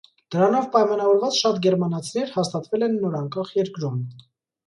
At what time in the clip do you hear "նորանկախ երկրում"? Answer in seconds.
3.05-4.01